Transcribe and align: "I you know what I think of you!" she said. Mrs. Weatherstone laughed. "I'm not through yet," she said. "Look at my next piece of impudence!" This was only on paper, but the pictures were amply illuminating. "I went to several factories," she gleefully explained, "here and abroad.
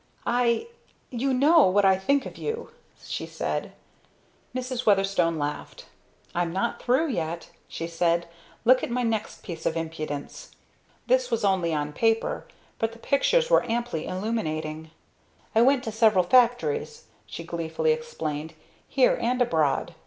"I 0.25 0.65
you 1.11 1.31
know 1.31 1.67
what 1.67 1.85
I 1.85 1.95
think 1.95 2.25
of 2.25 2.35
you!" 2.35 2.71
she 3.05 3.27
said. 3.27 3.73
Mrs. 4.55 4.83
Weatherstone 4.83 5.37
laughed. 5.37 5.85
"I'm 6.33 6.51
not 6.51 6.81
through 6.81 7.09
yet," 7.09 7.51
she 7.67 7.85
said. 7.85 8.27
"Look 8.65 8.81
at 8.81 8.89
my 8.89 9.03
next 9.03 9.43
piece 9.43 9.63
of 9.63 9.77
impudence!" 9.77 10.55
This 11.05 11.29
was 11.29 11.45
only 11.45 11.71
on 11.71 11.93
paper, 11.93 12.47
but 12.79 12.93
the 12.93 12.97
pictures 12.97 13.51
were 13.51 13.61
amply 13.69 14.07
illuminating. 14.07 14.89
"I 15.53 15.61
went 15.61 15.83
to 15.83 15.91
several 15.91 16.23
factories," 16.23 17.03
she 17.27 17.43
gleefully 17.43 17.91
explained, 17.91 18.55
"here 18.87 19.19
and 19.21 19.39
abroad. 19.39 19.93